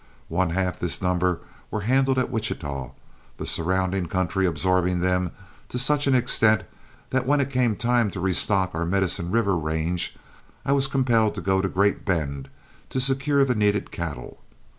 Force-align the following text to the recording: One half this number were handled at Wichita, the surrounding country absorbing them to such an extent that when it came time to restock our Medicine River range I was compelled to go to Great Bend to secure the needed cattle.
One 0.29 0.49
half 0.49 0.79
this 0.79 0.99
number 0.99 1.41
were 1.69 1.81
handled 1.81 2.17
at 2.17 2.31
Wichita, 2.31 2.89
the 3.37 3.45
surrounding 3.45 4.07
country 4.07 4.47
absorbing 4.47 4.99
them 5.01 5.29
to 5.69 5.77
such 5.77 6.07
an 6.07 6.15
extent 6.15 6.63
that 7.11 7.27
when 7.27 7.39
it 7.39 7.51
came 7.51 7.75
time 7.75 8.09
to 8.09 8.19
restock 8.19 8.73
our 8.73 8.83
Medicine 8.83 9.29
River 9.29 9.55
range 9.55 10.15
I 10.65 10.71
was 10.71 10.87
compelled 10.87 11.35
to 11.35 11.41
go 11.41 11.61
to 11.61 11.67
Great 11.69 12.03
Bend 12.03 12.49
to 12.89 12.99
secure 12.99 13.45
the 13.45 13.53
needed 13.53 13.91
cattle. 13.91 14.39